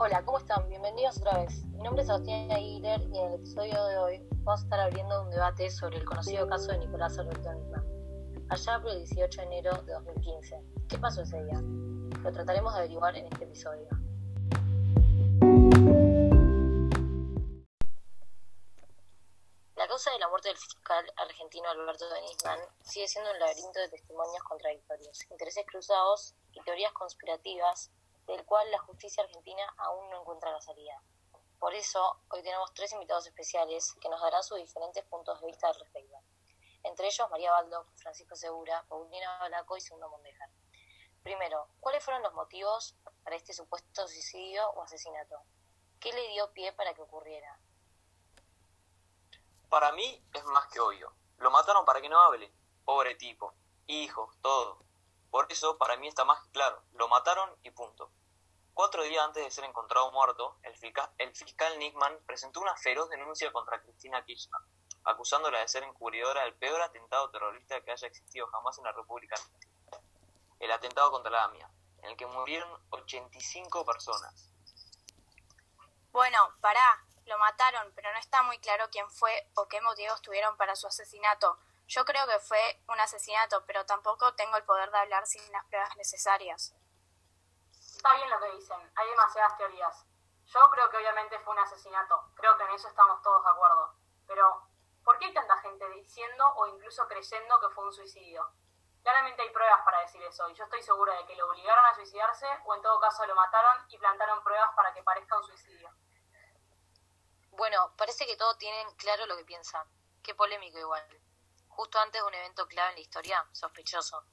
Hola, 0.00 0.24
¿cómo 0.24 0.38
están? 0.38 0.68
Bienvenidos 0.68 1.18
otra 1.18 1.38
vez. 1.38 1.64
Mi 1.64 1.82
nombre 1.82 2.02
es 2.02 2.06
Sebastián 2.06 2.52
Aguilar 2.52 3.00
y 3.00 3.18
en 3.18 3.26
el 3.26 3.34
episodio 3.34 3.84
de 3.86 3.98
hoy 3.98 4.28
vamos 4.44 4.60
a 4.60 4.62
estar 4.62 4.78
abriendo 4.78 5.24
un 5.24 5.30
debate 5.30 5.68
sobre 5.72 5.96
el 5.96 6.04
conocido 6.04 6.46
caso 6.46 6.70
de 6.70 6.78
Nicolás 6.78 7.18
Alberto 7.18 7.52
Nisman, 7.52 7.84
allá 8.48 8.80
por 8.80 8.92
el 8.92 8.98
18 8.98 9.40
de 9.40 9.46
enero 9.48 9.82
de 9.82 9.92
2015. 9.94 10.62
¿Qué 10.88 10.98
pasó 10.98 11.22
ese 11.22 11.42
día? 11.42 11.60
Lo 12.22 12.32
trataremos 12.32 12.74
de 12.74 12.78
averiguar 12.78 13.16
en 13.16 13.26
este 13.26 13.42
episodio. 13.42 13.88
La 19.74 19.88
causa 19.88 20.12
de 20.12 20.18
la 20.20 20.28
muerte 20.28 20.50
del 20.50 20.58
fiscal 20.58 21.12
argentino 21.16 21.68
Alberto 21.70 22.04
Nisman 22.22 22.60
sigue 22.82 23.08
siendo 23.08 23.32
un 23.32 23.38
laberinto 23.40 23.80
de 23.80 23.88
testimonios 23.88 24.44
contradictorios, 24.44 25.28
intereses 25.28 25.66
cruzados 25.66 26.36
y 26.52 26.60
teorías 26.62 26.92
conspirativas 26.92 27.90
del 28.28 28.44
cual 28.44 28.70
la 28.70 28.78
justicia 28.78 29.24
argentina 29.24 29.64
aún 29.78 30.08
no 30.10 30.20
encuentra 30.20 30.52
la 30.52 30.60
salida. 30.60 31.02
Por 31.58 31.74
eso, 31.74 32.20
hoy 32.30 32.42
tenemos 32.42 32.72
tres 32.74 32.92
invitados 32.92 33.26
especiales 33.26 33.94
que 34.00 34.08
nos 34.08 34.20
darán 34.20 34.44
sus 34.44 34.58
diferentes 34.58 35.02
puntos 35.06 35.40
de 35.40 35.46
vista 35.46 35.66
al 35.66 35.74
respecto. 35.74 36.16
Entre 36.84 37.06
ellos, 37.06 37.28
María 37.30 37.50
Baldo, 37.50 37.86
Francisco 37.96 38.36
Segura, 38.36 38.84
Paulina 38.88 39.38
Balaco 39.40 39.76
y 39.76 39.80
Segundo 39.80 40.08
Mondejar. 40.10 40.50
Primero, 41.22 41.68
¿cuáles 41.80 42.04
fueron 42.04 42.22
los 42.22 42.34
motivos 42.34 42.94
para 43.24 43.34
este 43.34 43.52
supuesto 43.52 44.06
suicidio 44.06 44.68
o 44.70 44.82
asesinato? 44.82 45.42
¿Qué 45.98 46.12
le 46.12 46.28
dio 46.28 46.52
pie 46.52 46.72
para 46.72 46.94
que 46.94 47.02
ocurriera? 47.02 47.58
Para 49.68 49.90
mí 49.92 50.22
es 50.32 50.44
más 50.44 50.68
que 50.68 50.80
obvio. 50.80 51.12
Lo 51.38 51.50
mataron 51.50 51.84
para 51.84 52.00
que 52.00 52.08
no 52.08 52.20
hable. 52.20 52.52
Pobre 52.84 53.16
tipo. 53.16 53.54
Hijos, 53.86 54.36
todo. 54.40 54.87
Por 55.30 55.46
eso, 55.50 55.76
para 55.78 55.96
mí 55.96 56.08
está 56.08 56.24
más 56.24 56.46
claro. 56.48 56.82
Lo 56.92 57.08
mataron 57.08 57.54
y 57.62 57.70
punto. 57.70 58.10
Cuatro 58.72 59.02
días 59.02 59.24
antes 59.24 59.44
de 59.44 59.50
ser 59.50 59.64
encontrado 59.64 60.12
muerto, 60.12 60.56
el 60.62 60.76
fiscal, 60.76 61.10
el 61.18 61.78
Nickman 61.78 62.16
presentó 62.26 62.60
una 62.60 62.76
feroz 62.76 63.10
denuncia 63.10 63.50
contra 63.50 63.82
Cristina 63.82 64.24
Kirchner, 64.24 64.60
acusándola 65.04 65.58
de 65.58 65.68
ser 65.68 65.82
encubridora 65.82 66.44
del 66.44 66.54
peor 66.54 66.80
atentado 66.82 67.28
terrorista 67.30 67.80
que 67.80 67.90
haya 67.90 68.06
existido 68.06 68.46
jamás 68.46 68.78
en 68.78 68.84
la 68.84 68.92
República 68.92 69.34
Argentina. 69.34 69.72
El 70.60 70.70
atentado 70.70 71.10
contra 71.10 71.32
la 71.32 71.44
AMIA, 71.44 71.68
en 72.02 72.10
el 72.10 72.16
que 72.16 72.26
murieron 72.26 72.70
85 72.90 73.84
personas. 73.84 74.52
Bueno, 76.12 76.38
pará, 76.60 77.04
lo 77.26 77.38
mataron, 77.38 77.92
pero 77.94 78.12
no 78.12 78.18
está 78.18 78.42
muy 78.44 78.58
claro 78.58 78.88
quién 78.90 79.10
fue 79.10 79.50
o 79.54 79.66
qué 79.66 79.80
motivos 79.80 80.22
tuvieron 80.22 80.56
para 80.56 80.76
su 80.76 80.86
asesinato. 80.86 81.58
Yo 81.88 82.04
creo 82.04 82.26
que 82.26 82.38
fue 82.40 82.82
un 82.88 83.00
asesinato, 83.00 83.64
pero 83.64 83.86
tampoco 83.86 84.34
tengo 84.34 84.58
el 84.58 84.64
poder 84.64 84.90
de 84.90 84.98
hablar 84.98 85.26
sin 85.26 85.40
las 85.50 85.64
pruebas 85.64 85.96
necesarias. 85.96 86.74
Está 87.72 88.14
bien 88.14 88.28
lo 88.28 88.38
que 88.40 88.56
dicen, 88.56 88.92
hay 88.94 89.08
demasiadas 89.08 89.56
teorías. 89.56 90.04
Yo 90.44 90.60
creo 90.70 90.90
que 90.90 90.98
obviamente 90.98 91.38
fue 91.40 91.54
un 91.54 91.60
asesinato, 91.60 92.30
creo 92.34 92.58
que 92.58 92.64
en 92.64 92.70
eso 92.72 92.88
estamos 92.88 93.22
todos 93.22 93.42
de 93.42 93.50
acuerdo. 93.50 93.94
Pero, 94.26 94.68
¿por 95.02 95.18
qué 95.18 95.26
hay 95.26 95.34
tanta 95.34 95.56
gente 95.62 95.88
diciendo 95.88 96.46
o 96.56 96.66
incluso 96.66 97.08
creyendo 97.08 97.58
que 97.58 97.70
fue 97.70 97.86
un 97.86 97.92
suicidio? 97.94 98.46
Claramente 99.02 99.40
hay 99.40 99.50
pruebas 99.50 99.82
para 99.82 100.02
decir 100.02 100.22
eso, 100.24 100.46
y 100.50 100.54
yo 100.54 100.64
estoy 100.64 100.82
segura 100.82 101.14
de 101.14 101.24
que 101.24 101.36
lo 101.36 101.48
obligaron 101.48 101.86
a 101.86 101.94
suicidarse 101.94 102.46
o 102.66 102.74
en 102.74 102.82
todo 102.82 103.00
caso 103.00 103.24
lo 103.24 103.34
mataron 103.34 103.86
y 103.88 103.96
plantaron 103.96 104.44
pruebas 104.44 104.74
para 104.76 104.92
que 104.92 105.02
parezca 105.02 105.38
un 105.38 105.44
suicidio. 105.44 105.90
Bueno, 107.52 107.94
parece 107.96 108.26
que 108.26 108.36
todos 108.36 108.58
tienen 108.58 108.94
claro 108.96 109.24
lo 109.24 109.38
que 109.38 109.46
piensan. 109.46 109.88
Qué 110.22 110.34
polémico 110.34 110.78
igual. 110.78 111.27
Justo 111.78 111.96
antes 112.00 112.20
de 112.20 112.26
un 112.26 112.34
evento 112.34 112.66
clave 112.66 112.88
en 112.88 112.94
la 112.96 113.00
historia, 113.02 113.48
sospechoso. 113.52 114.24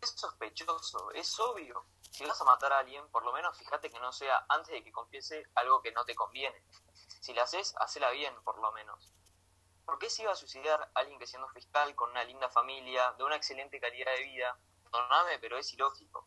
Es 0.00 0.12
sospechoso, 0.12 1.10
es 1.10 1.38
obvio. 1.40 1.84
Si 2.10 2.24
vas 2.24 2.40
a 2.40 2.44
matar 2.44 2.72
a 2.72 2.78
alguien, 2.78 3.06
por 3.10 3.22
lo 3.22 3.34
menos 3.34 3.58
fíjate 3.58 3.90
que 3.90 4.00
no 4.00 4.10
sea 4.12 4.46
antes 4.48 4.72
de 4.72 4.82
que 4.82 4.92
confiese 4.92 5.44
algo 5.56 5.82
que 5.82 5.92
no 5.92 6.06
te 6.06 6.14
conviene. 6.14 6.64
Si 7.20 7.34
la 7.34 7.42
haces, 7.42 7.74
hacela 7.80 8.08
bien, 8.12 8.34
por 8.44 8.58
lo 8.60 8.72
menos. 8.72 9.12
¿Por 9.84 9.98
qué 9.98 10.08
se 10.08 10.22
iba 10.22 10.32
a 10.32 10.36
suicidar 10.36 10.90
alguien 10.94 11.18
que 11.18 11.26
siendo 11.26 11.50
fiscal, 11.50 11.94
con 11.94 12.08
una 12.08 12.24
linda 12.24 12.48
familia, 12.48 13.12
de 13.18 13.24
una 13.24 13.36
excelente 13.36 13.78
calidad 13.78 14.14
de 14.14 14.22
vida? 14.22 14.58
Perdóname, 14.84 15.38
pero 15.38 15.58
es 15.58 15.70
ilógico. 15.74 16.26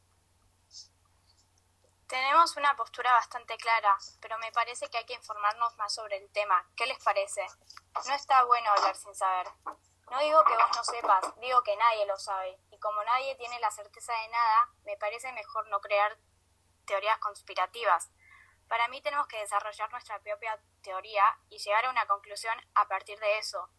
Tenemos 2.09 2.55
una 2.57 2.75
postura 2.75 3.11
bastante 3.13 3.57
clara, 3.57 3.97
pero 4.21 4.37
me 4.37 4.51
parece 4.51 4.87
que 4.89 4.99
hay 4.99 5.05
que 5.05 5.13
informarnos 5.13 5.75
más 5.77 5.93
sobre 5.93 6.17
el 6.17 6.31
tema. 6.31 6.63
¿Qué 6.75 6.85
les 6.85 7.03
parece? 7.03 7.43
No 8.07 8.13
está 8.15 8.43
bueno 8.45 8.69
hablar 8.71 8.95
sin 8.95 9.13
saber. 9.13 9.47
No 10.09 10.19
digo 10.19 10.43
que 10.43 10.53
vos 10.53 10.75
no 10.75 10.83
sepas, 10.83 11.39
digo 11.39 11.61
que 11.63 11.75
nadie 11.75 12.05
lo 12.05 12.17
sabe. 12.17 12.59
Y 12.71 12.79
como 12.79 13.03
nadie 13.03 13.35
tiene 13.35 13.59
la 13.59 13.69
certeza 13.71 14.13
de 14.13 14.29
nada, 14.29 14.69
me 14.83 14.97
parece 14.97 15.31
mejor 15.33 15.67
no 15.67 15.79
crear 15.81 16.17
teorías 16.85 17.19
conspirativas. 17.19 18.09
Para 18.67 18.87
mí 18.87 19.01
tenemos 19.01 19.27
que 19.27 19.39
desarrollar 19.39 19.91
nuestra 19.91 20.19
propia 20.19 20.59
teoría 20.81 21.23
y 21.49 21.57
llegar 21.59 21.85
a 21.85 21.89
una 21.89 22.05
conclusión 22.07 22.55
a 22.75 22.87
partir 22.87 23.19
de 23.19 23.37
eso. 23.37 23.69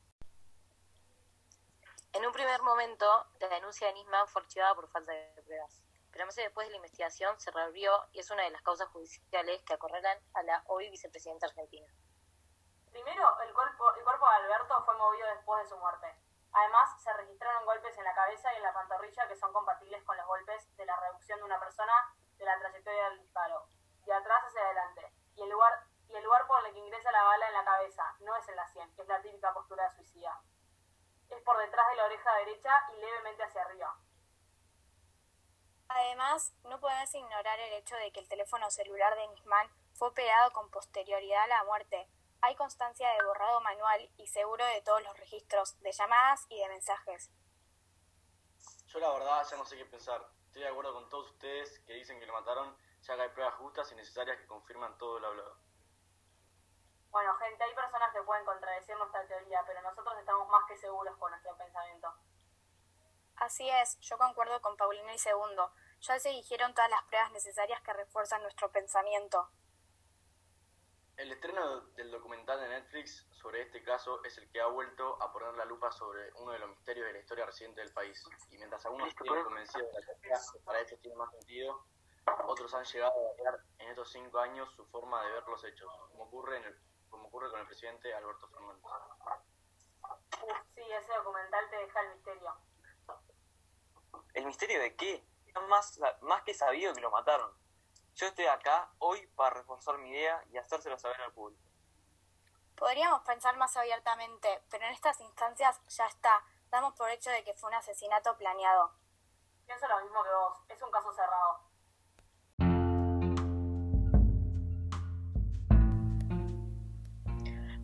En 2.12 2.26
un 2.26 2.32
primer 2.32 2.60
momento, 2.62 3.26
la 3.38 3.48
denuncia 3.48 3.86
de 3.86 3.94
Nisman 3.94 4.28
fue 4.28 4.42
archivada 4.42 4.75
por 4.75 4.91
falta 4.91 5.12
de 5.12 5.42
pruebas, 5.44 5.82
pero 6.10 6.26
meses 6.26 6.44
después 6.44 6.66
de 6.66 6.72
la 6.72 6.76
investigación 6.76 7.38
se 7.41 7.53
reabrió 7.53 8.09
y 8.12 8.19
es 8.19 8.30
una 8.30 8.42
de 8.42 8.50
las 8.50 8.62
causas 8.62 8.88
judiciales 8.88 9.62
que 9.62 9.75
acorralan 9.75 10.19
a 10.34 10.42
la 10.42 10.62
hoy 10.66 10.91
vicepresidenta 10.91 11.47
argentina. 11.47 11.86
Primero, 12.91 13.41
el 13.47 13.54
cuerpo, 13.54 13.94
el 13.94 14.03
cuerpo 14.03 14.28
de 14.28 14.34
Alberto 14.34 14.84
fue 14.84 14.97
movido 14.97 15.26
después 15.41 15.62
de 15.62 15.69
su 15.69 15.78
muerte. 15.78 16.06
Además, 16.53 17.03
se 17.03 17.12
registraron 17.12 17.65
golpes 17.65 17.97
en 17.97 18.05
la 18.05 18.15
cabeza 18.15 18.53
y 18.53 18.56
en 18.56 18.62
la 18.62 18.75
pantorrilla 18.75 19.27
que 19.28 19.37
son 19.37 19.53
compatibles 19.53 20.03
con 20.05 20.17
los 20.17 20.27
golpes 20.27 20.77
de 20.77 20.84
la 20.84 20.97
reducción 20.97 21.39
de 21.39 21.45
una 21.45 21.59
persona 21.59 21.93
de 22.37 22.45
la 22.45 22.59
trayectoria 22.59 23.09
del 23.09 23.21
disparo, 23.21 23.69
de 24.05 24.12
atrás 24.12 24.45
hacia 24.45 24.61
adelante. 24.62 25.12
Y 25.37 25.43
el 25.43 25.49
lugar, 25.49 25.87
y 26.09 26.17
el 26.17 26.25
lugar 26.25 26.47
por 26.47 26.67
el 26.67 26.73
que 26.73 26.78
ingresa 26.78 27.12
la 27.12 27.23
bala 27.23 27.49
en 27.49 27.55
la 27.55 27.65
cabeza 27.65 28.17
no 28.21 28.37
es 28.37 28.49
en 28.49 28.56
la 28.56 28.69
sien, 28.69 28.95
que 28.95 29.03
es 29.03 29.09
la 29.09 29.23
típica 29.23 29.55
postura 29.55 29.89
de 29.89 29.97
suicida. 29.97 30.43
Es 31.31 31.41
por 31.43 31.57
detrás 31.59 31.89
de 31.89 31.97
la 31.97 32.05
oreja 32.05 32.34
derecha 32.34 32.84
y 32.93 33.01
levemente 33.01 33.45
hacia 33.45 33.62
arriba. 33.62 33.97
Además, 35.89 36.53
no 36.65 36.78
podemos 36.81 37.15
ignorar 37.15 37.59
el 37.59 37.72
hecho 37.75 37.97
de 37.97 38.12
que 38.12 38.21
el 38.21 38.28
teléfono 38.28 38.71
celular 38.71 39.15
de 39.17 39.28
Nisman 39.28 39.71
fue 39.95 40.09
operado 40.09 40.53
con 40.53 40.71
posterioridad 40.71 41.45
a 41.45 41.49
la 41.49 41.65
muerte, 41.65 42.09
hay 42.43 42.55
constancia 42.56 43.09
de 43.09 43.25
borrado 43.25 43.61
manual 43.61 44.11
y 44.17 44.27
seguro 44.27 44.65
de 44.65 44.83
todos 44.83 45.03
los 45.03 45.17
registros 45.19 45.81
de 45.81 45.93
llamadas 45.93 46.47
y 46.49 46.59
de 46.59 46.69
mensajes. 46.69 47.31
Yo 48.87 48.99
la 48.99 49.12
verdad 49.12 49.47
ya 49.49 49.56
no 49.56 49.65
sé 49.65 49.77
qué 49.77 49.84
pensar. 49.84 50.21
Estoy 50.47 50.62
de 50.62 50.69
acuerdo 50.69 50.93
con 50.95 51.09
todos 51.09 51.31
ustedes 51.31 51.78
que 51.81 51.95
dicen 51.95 52.19
que 52.19 52.27
lo 52.27 52.33
mataron, 52.33 52.77
ya 53.03 53.15
que 53.15 53.23
hay 53.23 53.28
pruebas 53.28 53.55
justas 53.55 53.93
y 53.93 53.95
necesarias 53.95 54.39
que 54.39 54.47
confirman 54.47 54.99
todo 54.99 55.21
lo 55.21 55.28
hablado. 55.28 55.56
Bueno, 57.11 57.34
gente, 57.37 57.62
hay 57.62 57.75
personas 57.75 58.12
que 58.12 58.23
pueden 58.23 58.45
contradecir 58.45 58.97
nuestra 58.97 59.27
teoría, 59.27 59.62
pero 59.67 59.83
nosotros 59.83 60.17
estamos 60.19 60.49
más 60.49 60.65
que 60.67 60.77
seguros 60.77 61.17
con 61.19 61.31
nuestro 61.31 61.57
pensamiento. 61.57 62.12
Así 63.37 63.69
es, 63.71 63.99
yo 64.01 64.19
concuerdo 64.19 64.61
con 64.61 64.77
Paulina 64.77 65.15
y 65.15 65.19
Segundo. 65.19 65.72
Ya 66.01 66.19
se 66.19 66.28
dijeron 66.31 66.75
todas 66.75 66.91
las 66.91 67.03
pruebas 67.05 67.33
necesarias 67.33 67.81
que 67.83 67.93
refuerzan 67.93 68.43
nuestro 68.43 68.71
pensamiento. 68.71 69.51
El 71.20 71.32
estreno 71.32 71.82
del 71.97 72.10
documental 72.10 72.58
de 72.60 72.69
Netflix 72.69 73.26
sobre 73.32 73.60
este 73.60 73.82
caso 73.82 74.25
es 74.25 74.38
el 74.38 74.50
que 74.50 74.58
ha 74.58 74.69
vuelto 74.69 75.22
a 75.22 75.31
poner 75.31 75.54
la 75.54 75.66
lupa 75.66 75.92
sobre 75.92 76.32
uno 76.36 76.53
de 76.53 76.58
los 76.58 76.70
misterios 76.70 77.06
de 77.08 77.12
la 77.12 77.19
historia 77.19 77.44
reciente 77.44 77.82
del 77.82 77.92
país. 77.92 78.26
Y 78.50 78.56
mientras 78.56 78.86
algunos 78.86 79.12
siguen 79.12 79.44
convencidos 79.44 79.92
de 79.92 80.00
que 80.22 80.30
para 80.64 80.80
esto 80.80 80.97
tiene 81.03 81.19
más 81.19 81.30
sentido, 81.32 81.84
otros 82.47 82.72
han 82.72 82.84
llegado 82.84 83.12
a 83.12 83.30
variar 83.32 83.60
en 83.80 83.88
estos 83.91 84.10
cinco 84.10 84.38
años 84.38 84.72
su 84.75 84.86
forma 84.86 85.22
de 85.22 85.32
ver 85.32 85.47
los 85.47 85.62
hechos, 85.62 85.92
como 86.09 86.25
ocurre, 86.25 86.56
en 86.56 86.64
el, 86.64 86.80
como 87.10 87.28
ocurre 87.28 87.50
con 87.50 87.60
el 87.60 87.66
presidente 87.66 88.14
Alberto 88.14 88.48
Fernández. 88.48 88.82
sí, 90.75 90.80
ese 90.80 91.12
documental 91.19 91.69
te 91.69 91.76
deja 91.76 92.00
el 92.00 92.14
misterio. 92.14 92.56
¿El 94.33 94.47
misterio 94.47 94.80
de 94.80 94.97
qué? 94.97 95.22
Más, 95.68 96.00
más 96.22 96.42
que 96.45 96.54
sabido 96.54 96.95
que 96.95 97.03
lo 97.03 97.10
mataron. 97.10 97.53
Yo 98.15 98.27
estoy 98.27 98.47
acá 98.47 98.91
hoy 98.98 99.27
para 99.36 99.51
reforzar 99.57 99.98
mi 99.98 100.10
idea 100.10 100.42
y 100.51 100.59
hacérselo 100.59 100.98
saber 100.98 101.21
al 101.22 101.33
público. 101.33 101.62
Podríamos 102.77 103.22
pensar 103.22 103.57
más 103.57 103.77
abiertamente, 103.77 104.62
pero 104.71 104.86
en 104.86 104.92
estas 104.92 105.21
instancias 105.21 105.80
ya 105.89 106.07
está. 106.07 106.42
Damos 106.71 106.95
por 106.95 107.10
hecho 107.10 107.30
de 107.30 107.45
que 107.45 107.54
fue 107.54 107.68
un 107.68 107.74
asesinato 107.74 108.36
planeado. 108.36 108.92
Pienso 109.66 109.86
lo 109.89 110.01
mismo 110.03 110.22
que 110.22 110.30
vos. 110.30 110.59
Es 110.68 110.83
un 110.83 110.91
caso 110.91 111.12
cerrado. 111.12 111.71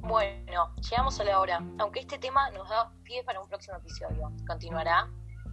Bueno, 0.00 0.74
llegamos 0.76 1.18
a 1.20 1.24
la 1.24 1.40
hora. 1.40 1.60
Aunque 1.78 2.00
este 2.00 2.18
tema 2.18 2.50
nos 2.50 2.68
da 2.68 2.92
pie 3.02 3.24
para 3.24 3.40
un 3.40 3.48
próximo 3.48 3.76
episodio. 3.76 4.32
¿Continuará? 4.46 5.08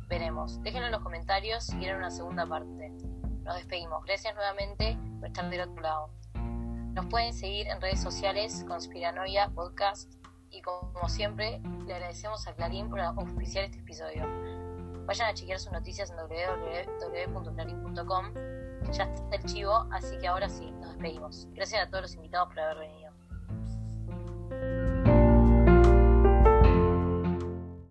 Veremos. 0.08 0.62
Déjenlo 0.62 0.86
en 0.88 0.92
los 0.92 1.02
comentarios 1.02 1.66
si 1.66 1.78
quieren 1.78 1.98
una 1.98 2.12
segunda 2.12 2.46
parte. 2.46 3.23
Nos 3.44 3.56
despedimos. 3.56 4.06
Gracias 4.06 4.36
nuevamente 4.36 4.98
por 5.20 5.28
estar 5.28 5.50
del 5.50 5.62
otro 5.62 5.82
lado. 5.82 6.10
Nos 6.94 7.08
pueden 7.08 7.34
seguir 7.34 7.68
en 7.68 7.82
redes 7.82 8.02
sociales, 8.02 8.64
Conspiranoia 8.68 9.50
Podcast. 9.50 10.14
Y 10.52 10.62
como 10.62 11.10
siempre, 11.10 11.60
le 11.86 11.94
agradecemos 11.94 12.48
a 12.48 12.54
Clarín 12.54 12.90
por 12.90 13.00
auspiciar 13.00 13.66
este 13.66 13.80
episodio. 13.80 14.28
Vayan 15.06 15.30
a 15.30 15.34
chequear 15.34 15.60
sus 15.60 15.72
noticias 15.72 16.12
en 16.12 16.18
www.clarin.com. 16.18 18.34
Ya 18.92 19.06
está 19.06 19.36
el 19.36 19.44
chivo, 19.46 19.88
así 19.92 20.16
que 20.20 20.28
ahora 20.28 20.48
sí, 20.48 20.70
nos 20.80 20.92
despedimos. 20.92 21.48
Gracias 21.54 21.82
a 21.82 21.90
todos 21.90 22.04
los 22.04 22.14
invitados 22.16 22.50
por 22.50 22.60
haber 22.60 22.78
venido. 22.78 23.03